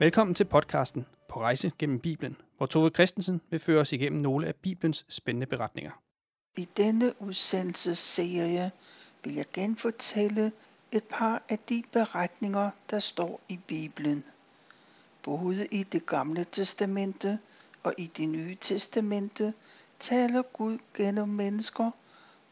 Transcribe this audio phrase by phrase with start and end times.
[0.00, 4.46] Velkommen til podcasten På rejse gennem Bibelen, hvor Tove Christensen vil føre os igennem nogle
[4.46, 5.90] af Bibelens spændende beretninger.
[6.56, 8.70] I denne udsendelsesserie
[9.24, 10.52] vil jeg genfortælle
[10.92, 14.24] et par af de beretninger, der står i Bibelen.
[15.22, 17.38] Både i det gamle testamente
[17.82, 19.54] og i det nye testamente
[19.98, 21.90] taler Gud gennem mennesker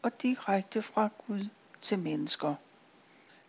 [0.01, 1.47] og direkte fra Gud
[1.81, 2.55] til mennesker.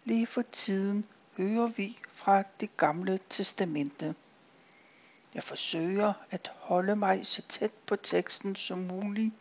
[0.05, 1.05] Lige for tiden
[1.39, 4.15] hører vi fra det gamle testamente.
[5.35, 9.35] Jeg forsøger at holde mig så tæt på teksten som muligt,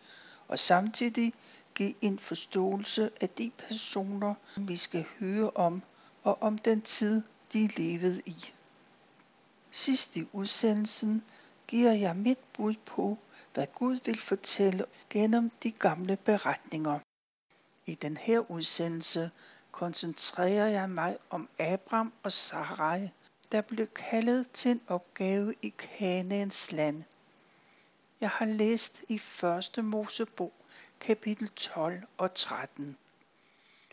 [0.48, 1.34] og samtidig
[1.76, 5.82] give en forståelse af de personer, vi skal høre om,
[6.24, 7.22] og om den tid,
[7.54, 8.54] de levede i.
[9.72, 11.24] Sidst i udsendelsen
[11.68, 13.18] giver jeg mit bud på,
[13.54, 17.00] hvad Gud vil fortælle gennem de gamle beretninger.
[17.86, 19.32] I den her udsendelse
[19.78, 23.10] koncentrerer jeg mig om Abraham og Sarai,
[23.52, 27.04] der blev kaldet til en opgave i Kanaans land.
[28.22, 29.22] Jeg har læst i
[29.78, 29.86] 1.
[29.86, 30.54] Mosebog
[31.00, 32.98] kapitel 12 og 13.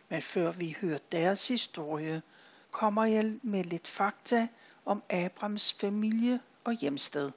[0.08, 2.22] Men før vi hører deres historie,
[2.70, 4.48] kommer jeg med lidt fakta
[4.84, 7.30] om Abrams familie og hjemsted.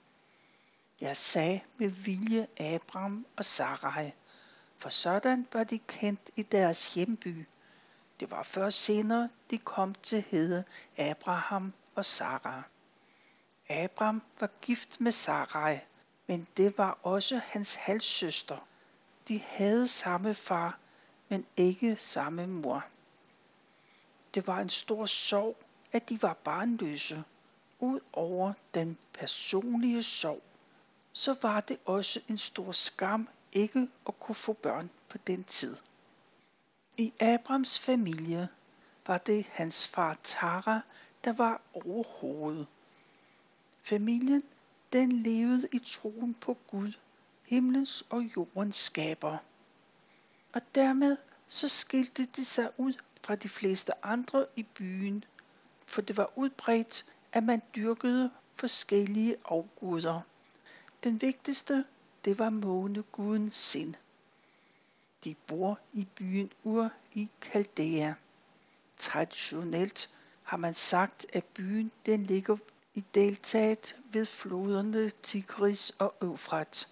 [1.01, 4.11] Jeg sagde med vilje Abraham og Sarai,
[4.77, 7.45] for sådan var de kendt i deres hjemby.
[8.19, 10.63] Det var først senere, de kom til hede
[10.97, 12.63] Abraham og Sarah.
[13.69, 15.79] Abraham var gift med Sarai,
[16.27, 18.57] men det var også hans halvsøster.
[19.27, 20.79] De havde samme far,
[21.29, 22.85] men ikke samme mor.
[24.33, 25.57] Det var en stor sorg,
[25.91, 27.23] at de var barnløse.
[27.79, 30.43] Udover den personlige sorg,
[31.13, 35.77] så var det også en stor skam ikke at kunne få børn på den tid.
[36.99, 38.49] I Abrams familie
[39.07, 40.81] var det hans far Tara,
[41.23, 42.67] der var overhovedet.
[43.83, 44.43] Familien,
[44.93, 46.91] den levede i troen på Gud,
[47.43, 49.37] himlens og jordens skaber.
[50.53, 52.93] Og dermed så skilte de sig ud
[53.23, 55.23] fra de fleste andre i byen,
[55.85, 60.21] for det var udbredt, at man dyrkede forskellige afguder.
[61.03, 61.85] Den vigtigste,
[62.25, 63.95] det var måneguden Sin.
[65.27, 68.13] De bor i byen Ur i Kaldea.
[68.97, 72.57] Traditionelt har man sagt, at byen den ligger
[72.93, 76.87] i deltaget ved floderne Tigris og Eufrat.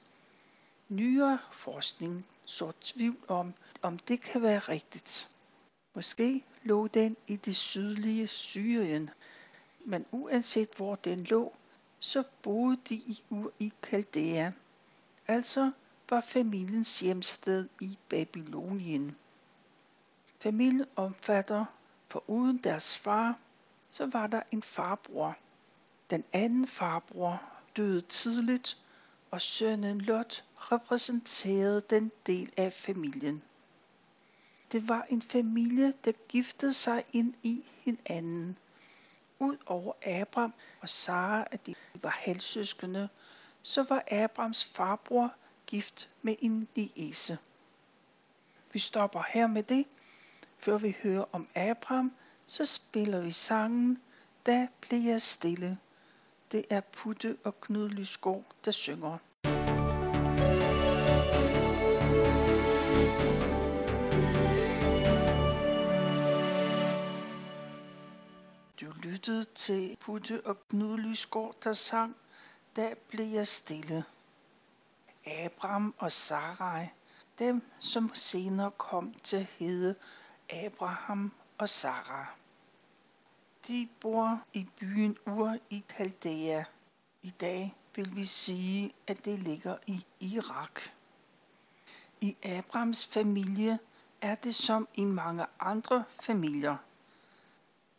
[0.90, 5.30] Nyere forskning så tvivl om, om det kan være rigtigt.
[5.94, 9.10] Måske lå den i det sydlige Syrien,
[9.86, 11.54] men uanset hvor den lå,
[12.00, 14.52] så boede de i Ur i Kaldea.
[15.28, 15.72] Altså
[16.10, 19.16] var familiens hjemsted i Babylonien.
[20.40, 21.66] Familien omfatter,
[22.28, 23.38] uden deres far,
[23.90, 25.38] så var der en farbror.
[26.10, 27.42] Den anden farbror
[27.78, 28.78] døde tidligt,
[29.32, 33.44] og sønnen Lot repræsenterede den del af familien.
[34.72, 38.58] Det var en familie, der giftede sig ind i hinanden.
[39.40, 43.10] Udover Abraham og Sara, at de var halvsøskende,
[43.64, 45.34] så var Abrahams farbror
[45.68, 47.38] gift med en Liese.
[48.74, 49.86] Vi stopper her med det.
[50.58, 52.12] Før vi hører om Abraham,
[52.48, 54.02] så spiller vi sangen
[54.46, 55.78] Da blev jeg stille.
[56.52, 59.18] Det er Putte og Knud Lysgaard, der synger.
[68.82, 72.16] Du lyttede til Putte og Knud Lysgaard, der sang
[72.76, 74.04] Da blev jeg stille.
[75.26, 76.88] Abraham og Sarai,
[77.40, 79.96] dem som senere kom til at hede
[80.50, 82.26] Abraham og Sara.
[83.68, 86.64] De bor i byen Ur i Kaldea.
[87.22, 90.82] I dag vil vi sige, at det ligger i Irak.
[92.22, 93.80] I Abrahams familie
[94.22, 96.78] er det som i mange andre familier.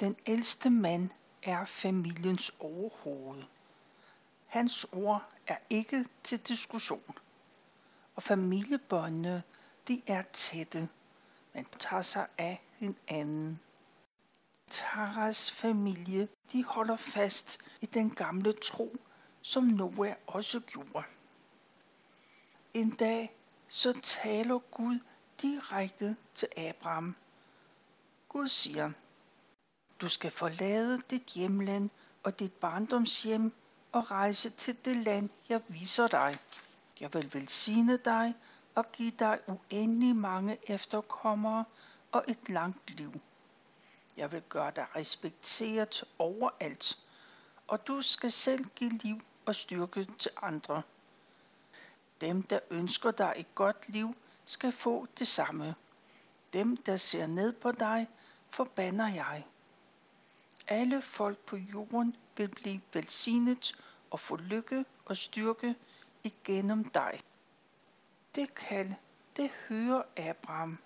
[0.00, 1.10] Den ældste mand
[1.42, 3.42] er familiens overhoved.
[4.56, 7.18] Hans ord er ikke til diskussion.
[8.14, 9.42] Og familiebåndene,
[9.88, 10.88] de er tætte,
[11.54, 13.60] men tager sig af hinanden.
[14.70, 18.96] Taras familie, de holder fast i den gamle tro,
[19.42, 21.04] som Noah også gjorde.
[22.74, 23.36] En dag
[23.68, 24.98] så taler Gud
[25.42, 27.16] direkte til Abraham.
[28.28, 28.92] Gud siger,
[30.00, 31.90] du skal forlade dit hjemland
[32.22, 33.52] og dit barndomshjem
[33.96, 36.38] og rejse til det land, jeg viser dig.
[37.00, 38.34] Jeg vil velsigne dig
[38.74, 41.64] og give dig uendelig mange efterkommere
[42.12, 43.12] og et langt liv.
[44.16, 46.98] Jeg vil gøre dig respekteret overalt,
[47.68, 50.82] og du skal selv give liv og styrke til andre.
[52.20, 54.14] Dem, der ønsker dig et godt liv,
[54.44, 55.74] skal få det samme.
[56.52, 58.08] Dem, der ser ned på dig,
[58.50, 59.44] forbander jeg.
[60.68, 63.72] Alle folk på jorden vil blive velsignet
[64.10, 65.74] og få lykke og styrke
[66.24, 67.20] igennem dig.
[68.34, 68.92] Det kald,
[69.36, 70.78] det hører Abraham.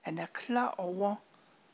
[0.00, 1.16] Han er klar over,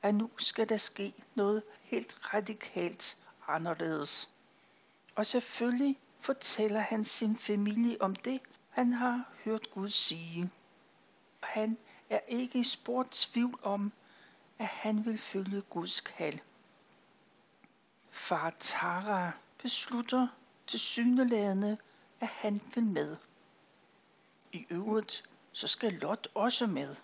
[0.03, 3.17] at nu skal der ske noget helt radikalt
[3.49, 4.35] anderledes.
[5.15, 8.41] Og selvfølgelig fortæller han sin familie om det,
[8.71, 10.51] han har hørt Gud sige.
[11.43, 11.79] Han
[12.11, 13.93] er ikke i spor tvivl om,
[14.59, 16.39] at han vil følge Guds kald.
[18.15, 19.33] Far Tara
[19.63, 20.29] beslutter
[20.67, 21.79] til syneladende,
[22.21, 23.17] at han vil med.
[24.53, 26.97] I øvrigt, så skal Lot også med.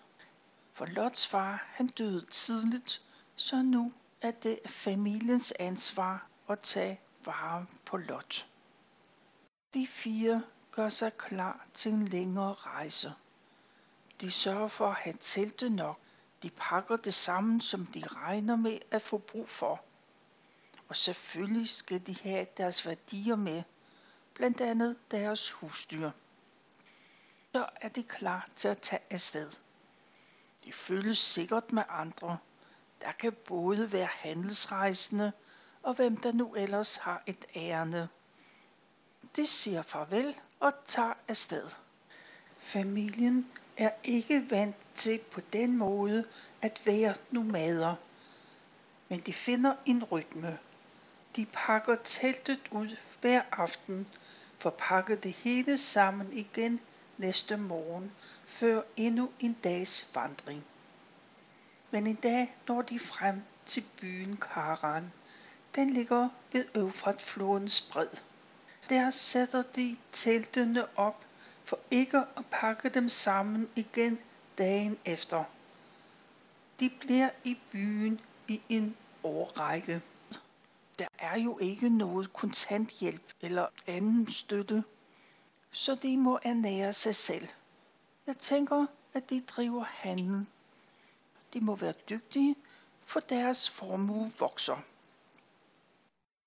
[0.73, 3.01] For Lots far, han døde tidligt,
[3.35, 8.47] så nu er det familiens ansvar at tage vare på Lot.
[9.73, 13.13] De fire gør sig klar til en længere rejse.
[14.21, 15.99] De sørger for at have teltet nok.
[16.43, 19.83] De pakker det sammen, som de regner med at få brug for.
[20.91, 23.63] Og selvfølgelig skal de have deres værdier med,
[24.33, 26.11] blandt andet deres husdyr.
[27.51, 29.51] Så er de klar til at tage afsted.
[30.65, 32.37] De føles sikkert med andre.
[33.01, 35.31] Der kan både være handelsrejsende
[35.83, 38.07] og hvem der nu ellers har et ærende.
[39.35, 41.69] De siger farvel og tager afsted.
[42.57, 46.25] Familien er ikke vant til på den måde
[46.61, 47.95] at være nomader,
[49.09, 50.59] men de finder en rytme.
[51.35, 54.07] De pakker teltet ud hver aften,
[54.57, 56.79] forpakker det hele sammen igen
[57.17, 58.11] næste morgen,
[58.45, 60.65] før endnu en dags vandring.
[61.91, 65.11] Men en dag når de frem til byen Karan.
[65.75, 68.09] Den ligger ved Øvfratflodens bred.
[68.89, 71.25] Der sætter de teltene op
[71.63, 74.19] for ikke at pakke dem sammen igen
[74.57, 75.43] dagen efter.
[76.79, 80.01] De bliver i byen i en årrække.
[81.01, 84.83] Der er jo ikke noget kontanthjælp eller anden støtte,
[85.71, 87.47] så de må ernære sig selv.
[88.27, 90.45] Jeg tænker, at de driver handel.
[91.53, 92.55] De må være dygtige,
[93.01, 94.77] for deres formue vokser.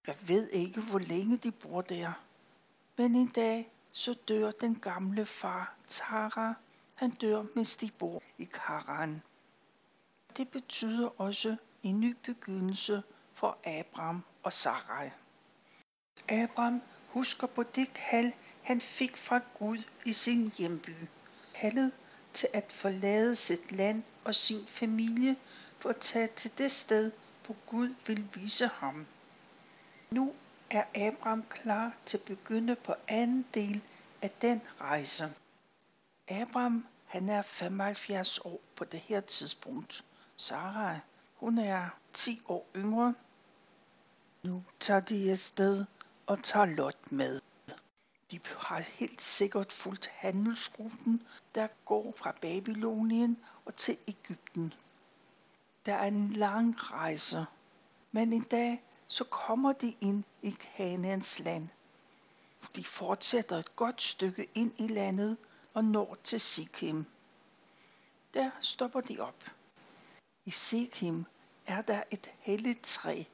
[0.06, 2.12] Jeg ved ikke, hvor længe de bor der.
[2.96, 6.54] Men en dag så dør den gamle far Tara.
[6.94, 9.22] Han dør, mens de bor i Karan.
[10.36, 13.02] Det betyder også en ny begyndelse
[13.34, 15.10] for Abraham og Sarai.
[16.28, 18.32] Abraham husker på det kald,
[18.62, 20.90] han fik fra Gud i sin hjemby.
[21.54, 21.92] Kaldet
[22.32, 25.36] til at forlade sit land og sin familie
[25.78, 27.12] for at tage til det sted,
[27.46, 29.06] hvor Gud vil vise ham.
[30.10, 30.34] Nu
[30.70, 33.82] er Abraham klar til at begynde på anden del
[34.22, 35.25] af den rejse.
[36.28, 40.04] Abraham han er 75 år på det her tidspunkt.
[40.37, 40.98] Sarah
[41.34, 43.14] hun er 10 år yngre.
[44.44, 45.85] Nu tager de afsted
[46.26, 47.41] og tager Lot med.
[48.31, 51.23] De har helt sikkert fulgt handelsruten,
[51.54, 54.75] der går fra Babylonien og til Ægypten.
[55.87, 57.47] Der er en lang rejse,
[58.12, 61.68] men en dag så kommer de ind i Kanaans land.
[62.76, 65.37] De fortsætter et godt stykke ind i landet
[65.75, 67.07] og når til Sikkim.
[68.35, 69.45] Der stopper de op.
[70.45, 71.25] I Sikkim
[71.66, 73.25] er der et helligt træ,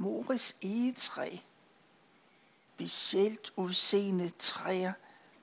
[0.00, 1.36] Moris egetræ.
[2.74, 4.92] Specielt udseende træer,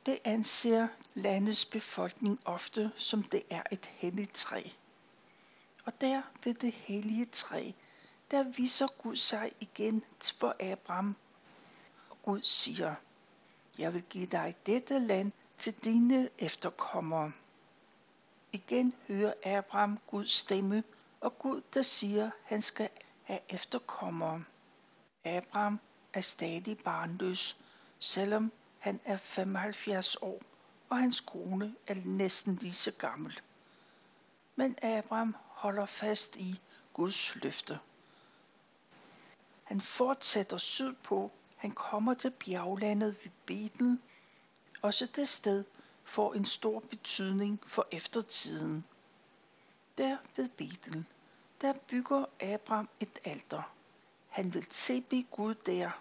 [0.05, 4.63] det anser landets befolkning ofte som det er et helligt træ.
[5.85, 7.71] Og der ved det hellige træ,
[8.31, 10.03] der viser Gud sig igen
[10.39, 11.15] for Abraham.
[12.09, 12.95] Og Gud siger,
[13.77, 17.31] jeg vil give dig dette land til dine efterkommere.
[18.51, 20.83] Igen hører Abraham Guds stemme,
[21.21, 22.89] og Gud der siger, han skal
[23.27, 24.43] af efterkommere.
[25.23, 25.79] Abraham
[26.13, 27.57] er stadig barnløs,
[27.99, 30.41] selvom han er 75 år,
[30.89, 33.41] og hans kone er næsten lige så gammel.
[34.55, 36.61] Men Abraham holder fast i
[36.93, 37.79] Guds løfte.
[39.63, 41.31] Han fortsætter sydpå.
[41.57, 44.01] Han kommer til bjerglandet ved Beten,
[44.81, 45.65] Også det sted
[46.03, 48.85] får en stor betydning for eftertiden.
[49.97, 51.05] Der ved Betel,
[51.61, 53.73] der bygger Abraham et alter.
[54.29, 55.91] Han vil tilbe Gud der.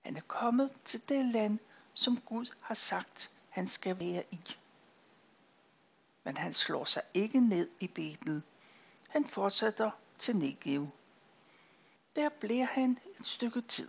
[0.00, 1.58] Han er kommet til det land,
[1.94, 4.40] som Gud har sagt, han skal være i.
[6.24, 8.42] Men han slår sig ikke ned i Betel.
[9.08, 10.88] Han fortsætter til Negev.
[12.16, 13.88] Der bliver han et stykke tid.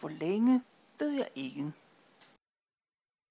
[0.00, 0.62] Hvor længe,
[0.98, 1.72] ved jeg ikke.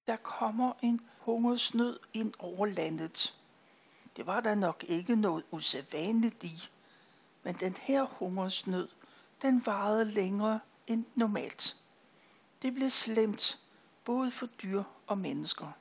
[0.08, 3.40] Der kommer en hungersnød ind over landet.
[4.16, 6.70] Det var der nok ikke noget usædvanligt i,
[7.44, 8.88] men den her hungersnød,
[9.42, 11.78] den varede længere end normalt.
[12.62, 13.60] Det blev slemt,
[14.06, 15.72] både for dyr og mennesker.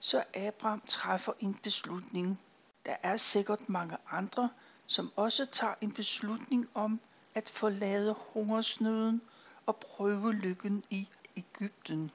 [0.00, 2.40] Så Abraham træffer en beslutning.
[2.86, 4.50] Der er sikkert mange andre,
[4.86, 7.00] som også tager en beslutning om
[7.34, 9.22] at forlade hungersnøden
[9.66, 12.10] og prøve lykken i Ægypten.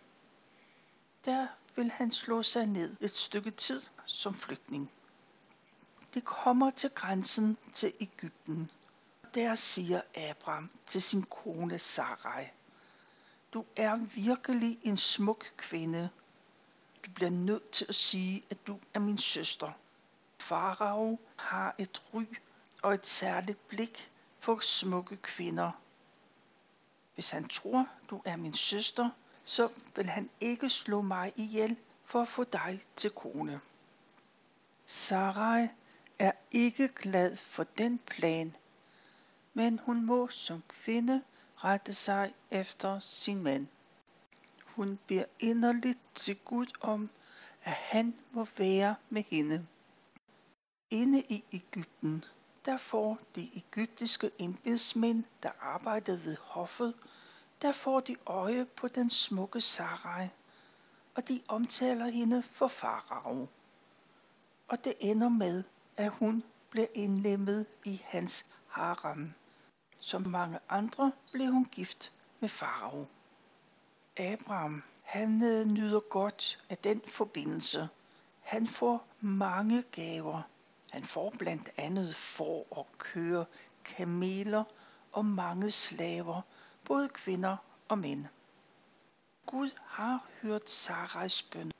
[1.25, 1.47] Der
[1.77, 4.91] vil han slå sig ned et stykke tid som flygtning.
[6.13, 8.71] De kommer til grænsen til Ægypten.
[9.35, 12.47] Der siger Abraham til sin kone Sarai,
[13.53, 16.09] du er virkelig en smuk kvinde.
[17.05, 19.71] Du bliver nødt til at sige, at du er min søster.
[20.39, 22.23] Farao har et ry
[22.81, 25.71] og et særligt blik for smukke kvinder.
[27.13, 29.09] Hvis han tror, du er min søster,
[29.47, 33.61] så vil han ikke slå mig ihjel for at få dig til kone.
[34.85, 35.67] Sarai
[36.19, 38.55] er ikke glad for den plan,
[39.53, 41.23] men hun må som kvinde
[41.55, 43.67] rette sig efter sin mand.
[44.65, 47.09] Hun beder inderligt til Gud om,
[47.63, 49.67] at han må være med hende.
[50.89, 52.23] Inde i Ægypten,
[52.65, 56.93] der får de egyptiske embedsmænd, der arbejdede ved hoffet,
[57.61, 60.27] der får de øje på den smukke Sarai,
[61.15, 63.47] og de omtaler hende for farao.
[64.67, 65.63] Og det ender med,
[65.97, 69.33] at hun bliver indlemmet i hans harem.
[69.99, 73.07] Som mange andre blev hun gift med farao.
[74.17, 77.89] Abraham, han øh, nyder godt af den forbindelse.
[78.41, 80.41] Han får mange gaver.
[80.91, 83.45] Han får blandt andet får og køer,
[83.85, 84.63] kameler
[85.11, 86.41] og mange slaver,
[86.87, 88.25] både kvinder og mænd.
[89.45, 91.71] Gud har hørt Sarais bøn.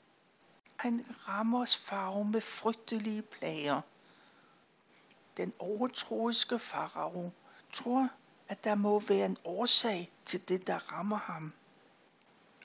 [0.76, 3.80] Han rammer farve med frygtelige plager.
[5.36, 7.30] Den overtroiske farao
[7.72, 8.08] tror,
[8.48, 11.52] at der må være en årsag til det, der rammer ham.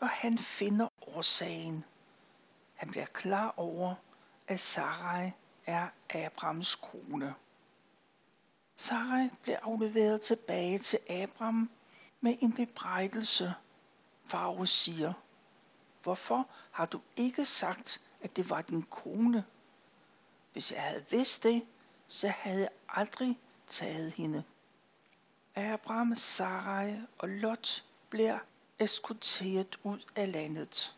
[0.01, 1.83] Og han finder årsagen.
[2.75, 3.95] Han bliver klar over,
[4.47, 5.31] at Sarai
[5.65, 7.35] er Abrams kone.
[8.75, 11.69] Sarai bliver afleveret tilbage til Abram
[12.23, 13.53] med en bebrejdelse.
[14.23, 15.13] Farao siger,
[16.03, 19.45] hvorfor har du ikke sagt, at det var din kone?
[20.51, 21.65] Hvis jeg havde vidst det,
[22.07, 24.43] så havde jeg aldrig taget hende.
[25.55, 28.39] Abraham, Sarai og Lot bliver
[28.79, 30.97] eskorteret ud af landet.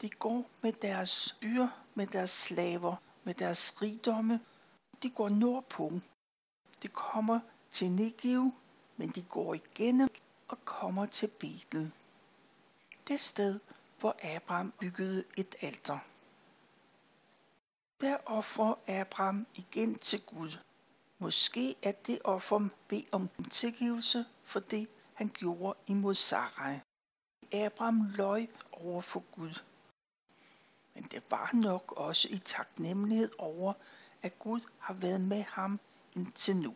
[0.00, 4.40] De går med deres byer, med deres slaver, med deres rigdomme.
[5.02, 5.90] De går nordpå.
[6.82, 8.52] De kommer til Negev,
[8.96, 10.08] men de går igennem
[10.48, 11.92] og kommer til Betel.
[13.08, 13.60] Det sted,
[14.00, 15.98] hvor Abraham byggede et alter.
[18.00, 20.58] Der offrer Abraham igen til Gud.
[21.18, 26.78] Måske er det offer bed om tilgivelse for det, han gjorde imod Sarai.
[27.52, 29.62] Abraham løj over for Gud.
[30.94, 33.72] Men det var nok også i taknemmelighed over,
[34.22, 35.80] at Gud har været med ham
[36.12, 36.74] indtil nu.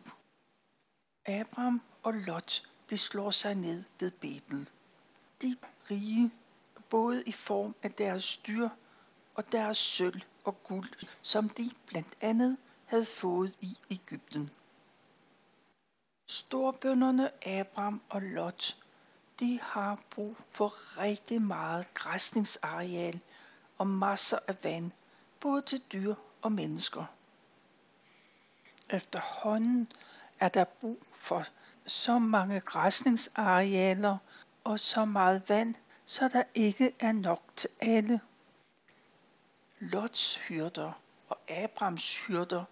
[1.25, 4.69] Abraham og Lot, de slår sig ned ved Betel.
[5.41, 5.55] De
[5.91, 6.31] rige,
[6.89, 8.69] både i form af deres dyr
[9.35, 14.49] og deres sølv og guld, som de blandt andet havde fået i Ægypten.
[16.27, 18.77] Storbønderne Abraham og Lot,
[19.39, 23.19] de har brug for rigtig meget græsningsareal
[23.77, 24.91] og masser af vand,
[25.39, 27.05] både til dyr og mennesker.
[28.89, 29.91] Efterhånden
[30.39, 31.45] er der brug for
[31.89, 34.17] så mange græsningsarealer
[34.63, 38.21] og så meget vand, så der ikke er nok til alle.
[39.79, 40.91] Lots hyrder
[41.29, 42.63] og Abrams hyrder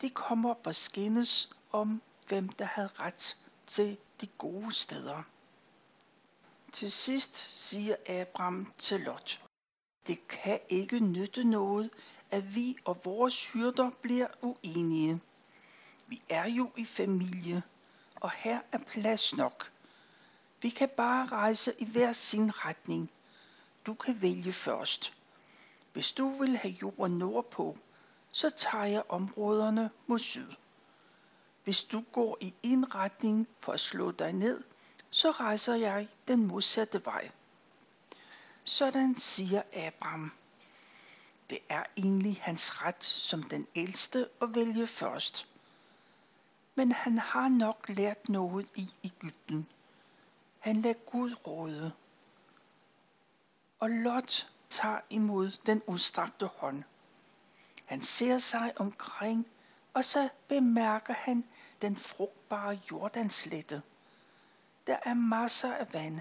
[0.00, 5.22] de kom op og skændes om, hvem der havde ret til de gode steder.
[6.72, 7.36] Til sidst
[7.68, 9.42] siger Abraham til Lot,
[10.06, 11.90] det kan ikke nytte noget,
[12.30, 15.20] at vi og vores hyrder bliver uenige.
[16.06, 17.62] Vi er jo i familie,
[18.20, 19.72] og her er plads nok.
[20.62, 23.10] Vi kan bare rejse i hver sin retning.
[23.86, 25.14] Du kan vælge først.
[25.92, 27.76] Hvis du vil have jorden nordpå,
[28.32, 30.52] så tager jeg områderne mod syd.
[31.64, 34.64] Hvis du går i en retning for at slå dig ned,
[35.10, 37.30] så rejser jeg den modsatte vej.
[38.64, 40.32] Sådan siger Abraham.
[41.50, 45.48] Det er egentlig hans ret som den ældste at vælge først.
[46.78, 49.66] Men han har nok lært noget i Ægypten.
[50.58, 51.92] Han lader Gud råde.
[53.80, 56.82] Og Lot tager imod den udstrakte hånd.
[57.84, 59.46] Han ser sig omkring,
[59.94, 61.44] og så bemærker han
[61.82, 63.82] den frugtbare Jordanslette.
[64.86, 66.20] Der er masser af vand.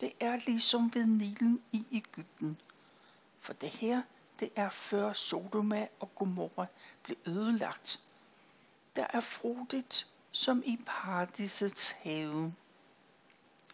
[0.00, 2.60] Det er ligesom ved Nilen i Ægypten.
[3.40, 4.02] For det her,
[4.40, 6.66] det er før Sodoma og Gomorra
[7.02, 8.09] blev ødelagt.
[8.96, 12.54] Der er frodigt som i paradisets have.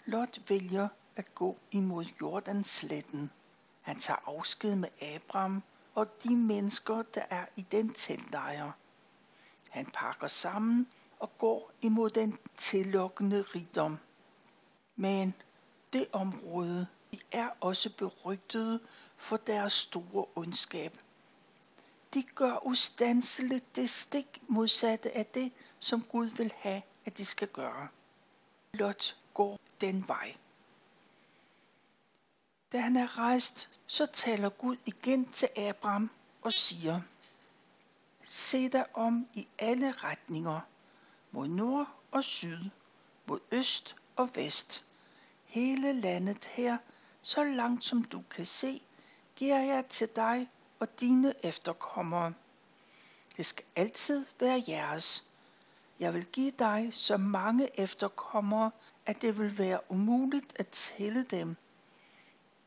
[0.05, 3.31] Lot vælger at gå imod Jordansletten.
[3.81, 5.63] Han tager afsked med Abraham
[5.95, 8.73] og de mennesker, der er i den teltlejr.
[9.71, 13.99] Han pakker sammen og går imod den tillokkende rigdom.
[14.97, 15.35] Men
[15.93, 18.81] det område, de er også berygtede
[19.17, 20.97] for deres store ondskab.
[22.17, 27.49] De gør ustandsligt det stik modsatte af det, som Gud vil have, at de skal
[27.49, 27.89] gøre.
[28.73, 30.35] Lot går den vej.
[32.73, 36.11] Da han er rejst, så taler Gud igen til Abraham
[36.43, 37.01] og siger,
[38.25, 40.61] Se dig om i alle retninger,
[41.31, 42.65] mod nord og syd,
[43.27, 44.85] mod øst og vest.
[45.45, 46.79] Hele landet her,
[47.23, 48.83] så langt som du kan se,
[49.35, 50.49] giver jeg til dig
[50.81, 52.35] og dine efterkommere.
[53.37, 55.31] Det skal altid være jeres.
[56.01, 58.71] Jeg vil give dig så mange efterkommere,
[59.07, 61.57] at det vil være umuligt at tælle dem.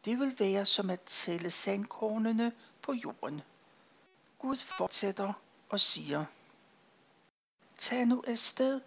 [0.05, 2.51] Det vil være som at tælle sandkornene
[2.81, 3.41] på jorden.
[4.39, 5.33] Gud fortsætter
[5.69, 6.25] og siger,
[7.77, 8.81] Tag nu afsted,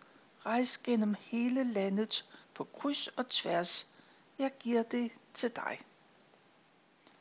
[0.46, 3.86] rejs gennem hele landet på kryds og tværs.
[4.38, 5.78] Jeg giver det til dig.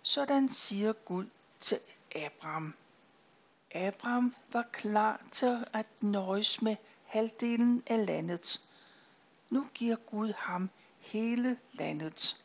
[0.01, 1.25] Sådan siger Gud
[1.59, 1.79] til
[2.15, 2.73] Abraham.
[3.75, 8.61] Abraham var klar til at nøjes med halvdelen af landet.
[9.49, 10.69] Nu giver Gud ham
[10.99, 12.43] hele landet.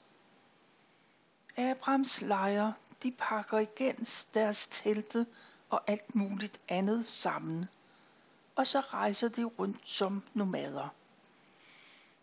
[1.56, 3.96] Abrahams lejre, de pakker igen
[4.34, 5.26] deres telte
[5.70, 7.66] og alt muligt andet sammen.
[8.56, 10.88] Og så rejser de rundt som nomader.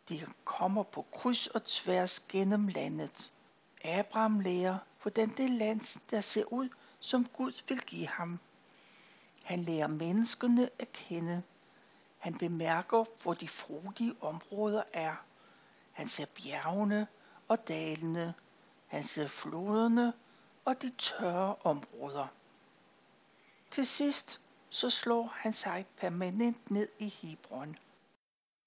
[0.09, 3.31] De kommer på kryds og tværs gennem landet.
[3.83, 6.69] Abraham lærer, hvordan det land, der ser ud,
[7.03, 8.39] som Gud vil give ham.
[9.43, 11.43] Han lærer menneskene at kende.
[12.17, 15.15] Han bemærker, hvor de frodige områder er.
[15.91, 17.07] Han ser bjergene
[17.47, 18.33] og dalene.
[18.87, 20.13] Han ser floderne
[20.65, 22.27] og de tørre områder.
[23.71, 27.77] Til sidst så slår han sig permanent ned i Hebron.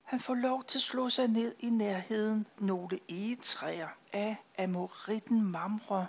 [0.03, 6.07] Han får lov til at slå sig ned i nærheden nogle egetræer af Amoritten Mamre.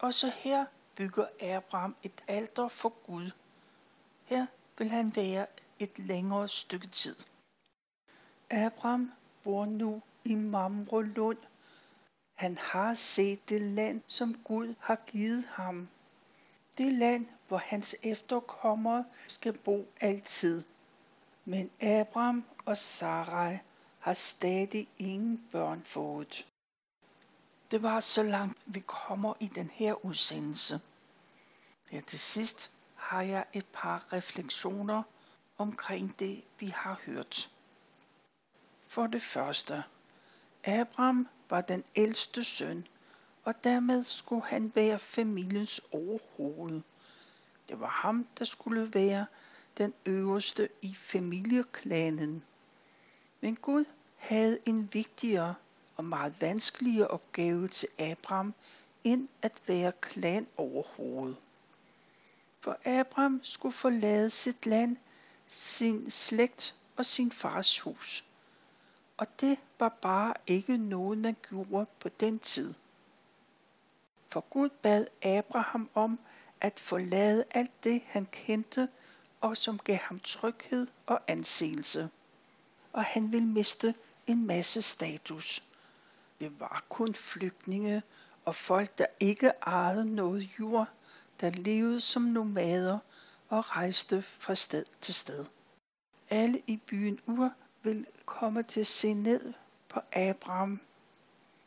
[0.00, 0.64] Også her
[0.96, 1.26] bygger
[1.56, 3.30] Abraham et alter for Gud.
[4.24, 4.46] Her
[4.78, 5.46] vil han være
[5.78, 7.16] et længere stykke tid.
[8.50, 9.12] Abraham
[9.44, 11.38] bor nu i Mamre Lund.
[12.34, 15.88] Han har set det land, som Gud har givet ham.
[16.78, 20.64] Det land, hvor hans efterkommere skal bo altid.
[21.44, 23.58] Men Abraham og Sarai
[23.98, 26.46] har stadig ingen børn fået.
[27.74, 30.80] Det var så langt vi kommer i den her udsendelse.
[31.90, 35.02] Her til sidst har jeg et par refleksioner
[35.58, 37.50] omkring det, vi har hørt.
[38.88, 39.84] For det første,
[40.64, 42.86] Abraham var den ældste søn,
[43.44, 46.82] og dermed skulle han være familiens overhoved.
[47.68, 49.26] Det var ham, der skulle være
[49.78, 52.44] den øverste i familieklanen.
[53.40, 53.84] Men Gud
[54.16, 55.54] havde en vigtigere
[55.96, 58.54] og meget vanskelige opgave til Abraham,
[59.04, 61.36] end at være klan overhovedet.
[62.60, 64.96] For Abraham skulle forlade sit land,
[65.46, 68.24] sin slægt og sin fars hus.
[69.16, 72.74] Og det var bare ikke noget, man gjorde på den tid.
[74.26, 76.18] For Gud bad Abraham om
[76.60, 78.88] at forlade alt det, han kendte,
[79.40, 82.10] og som gav ham tryghed og anseelse.
[82.92, 83.94] Og han ville miste
[84.26, 85.62] en masse status.
[86.44, 88.02] Det var kun flygtninge
[88.44, 90.88] og folk, der ikke ejede noget jord,
[91.40, 92.98] der levede som nomader
[93.48, 95.46] og rejste fra sted til sted.
[96.30, 97.50] Alle i byen Ur
[97.82, 99.52] vil komme til at se ned
[99.88, 100.80] på Abraham,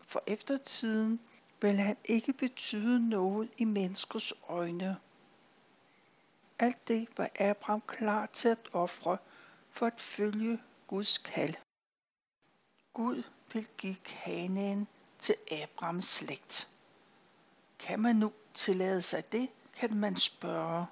[0.02, 1.20] for eftertiden
[1.62, 4.98] vil han ikke betyde noget i menneskers øjne.
[6.60, 9.18] Alt det var Abraham klar til at ofre
[9.70, 11.56] for at følge Guds kald.
[12.94, 13.96] Gud vil give
[15.20, 16.70] til Abrahams slægt.
[17.80, 20.86] Kan man nu tillade sig det, kan man spørge.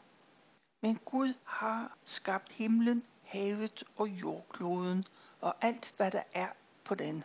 [0.81, 5.05] Men Gud har skabt himlen, havet og jordkloden
[5.41, 6.49] og alt, hvad der er
[6.83, 7.23] på den.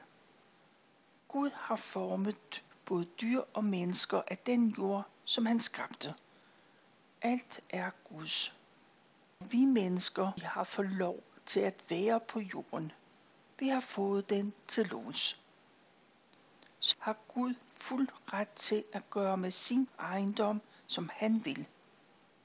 [1.29, 6.15] Gud har formet både dyr og mennesker af den jord, som han skabte.
[7.23, 8.57] Alt er Guds.
[9.51, 12.93] Vi mennesker vi har fået lov til at være på jorden.
[13.61, 15.41] Vi har fået den til låns.
[16.79, 21.69] Så har Gud fuld ret til at gøre med sin ejendom, som han vil.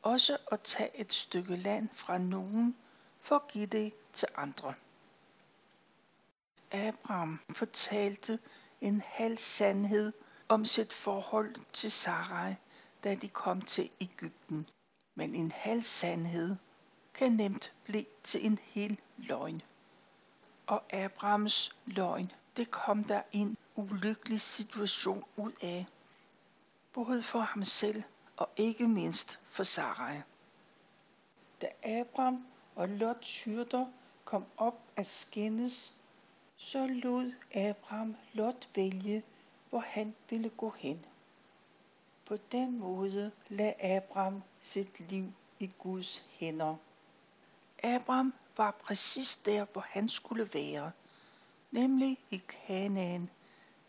[0.01, 2.75] Også at tage et stykke land fra nogen
[3.19, 4.73] for at give det til andre.
[6.71, 8.39] Abraham fortalte
[8.82, 10.13] en halv sandhed
[10.49, 12.56] om sit forhold til Sarai,
[13.04, 14.69] da de kom til Ægypten.
[15.15, 16.56] Men en halv sandhed
[17.13, 19.62] kan nemt blive til en hel løgn.
[20.67, 25.86] Og Abrahams løgn, det kom der en ulykkelig situation ud af.
[26.93, 28.04] Både for ham selv
[28.38, 30.21] og ikke mindst for Sarai.
[31.62, 33.86] Da Abraham og Lots hyrder
[34.25, 35.93] kom op at skændes,
[36.58, 39.23] så lod Abraham Lot vælge,
[39.69, 41.06] hvor han ville gå hen.
[42.25, 46.75] På den måde lagde Abraham sit liv i Guds hænder.
[47.83, 50.91] Abraham var præcis der, hvor han skulle være,
[51.71, 53.29] nemlig i Kanaan,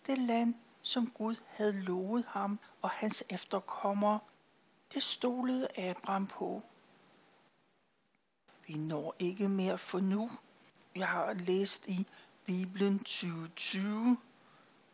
[0.06, 4.20] det land, som Gud havde lovet ham og hans efterkommere.
[4.94, 6.62] Det stolede Abraham på.
[8.66, 10.30] Vi når ikke mere for nu.
[10.96, 12.06] Jeg har læst i
[12.44, 14.16] Bibelen 2020.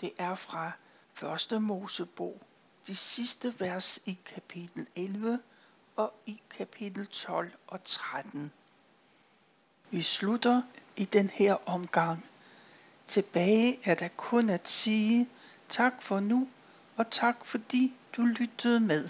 [0.01, 0.73] Det er fra
[1.55, 1.63] 1.
[1.63, 2.41] Mosebog,
[2.87, 5.43] de sidste vers i kapitel 11
[5.97, 8.53] og i kapitel 12 og 13.
[9.93, 10.63] Vi slutter
[10.97, 12.25] i den her omgang.
[13.07, 15.29] Tilbage er der kun at sige
[15.69, 16.49] tak for nu,
[16.97, 19.09] og tak fordi du lyttede med.